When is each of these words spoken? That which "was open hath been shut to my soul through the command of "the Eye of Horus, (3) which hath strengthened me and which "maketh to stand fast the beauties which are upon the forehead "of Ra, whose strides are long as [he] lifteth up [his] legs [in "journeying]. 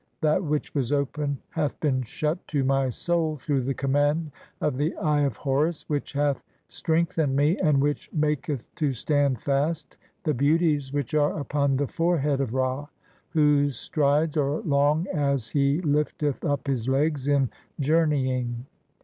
That 0.21 0.43
which 0.43 0.73
"was 0.73 0.91
open 0.91 1.37
hath 1.51 1.79
been 1.79 2.01
shut 2.01 2.47
to 2.47 2.63
my 2.63 2.89
soul 2.89 3.37
through 3.37 3.61
the 3.61 3.75
command 3.75 4.31
of 4.59 4.77
"the 4.77 4.95
Eye 4.97 5.21
of 5.21 5.37
Horus, 5.37 5.83
(3) 5.83 5.93
which 5.95 6.13
hath 6.13 6.41
strengthened 6.67 7.35
me 7.35 7.55
and 7.59 7.79
which 7.79 8.09
"maketh 8.11 8.67
to 8.77 8.93
stand 8.93 9.39
fast 9.41 9.97
the 10.23 10.33
beauties 10.33 10.91
which 10.91 11.13
are 11.13 11.39
upon 11.39 11.77
the 11.77 11.85
forehead 11.87 12.41
"of 12.41 12.55
Ra, 12.55 12.87
whose 13.29 13.77
strides 13.77 14.35
are 14.37 14.61
long 14.61 15.05
as 15.13 15.49
[he] 15.49 15.81
lifteth 15.81 16.43
up 16.43 16.65
[his] 16.65 16.89
legs 16.89 17.27
[in 17.27 17.51
"journeying]. 17.79 18.65